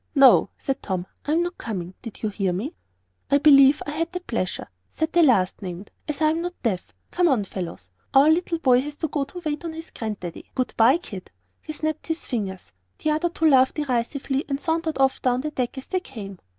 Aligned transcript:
"No," 0.15 0.49
said 0.57 0.81
Tom, 0.81 1.05
"I'm 1.25 1.43
not 1.43 1.59
coming. 1.59 1.93
Did 2.01 2.23
you 2.23 2.29
hear 2.29 2.51
me?" 2.53 2.73
"I 3.29 3.37
believe 3.37 3.83
I 3.85 3.91
had 3.91 4.11
that 4.13 4.25
pleasure," 4.25 4.67
said 4.89 5.13
the 5.13 5.21
last 5.21 5.61
named, 5.61 5.91
"as 6.07 6.21
I 6.23 6.31
am 6.31 6.41
not 6.41 6.59
deaf. 6.63 6.91
Come 7.11 7.27
on, 7.27 7.43
fellows; 7.45 7.91
our 8.11 8.27
little 8.27 8.57
boy 8.57 8.81
has 8.81 8.95
got 8.95 9.27
to 9.27 9.43
wait 9.45 9.63
on 9.63 9.73
his 9.73 9.91
Grandpappy. 9.91 10.45
Good 10.55 10.73
by, 10.75 10.97
kid!" 10.97 11.29
He 11.61 11.73
snapped 11.73 12.07
his 12.07 12.25
fingers; 12.25 12.71
the 12.97 13.11
other 13.11 13.29
two 13.29 13.45
laughed 13.47 13.75
derisively, 13.75 14.43
and 14.49 14.59
sauntered 14.59 14.97
off 14.97 15.21
down 15.21 15.41
the 15.41 15.51
deck 15.51 15.77
as 15.77 15.85
they 15.85 15.99
came. 15.99 16.39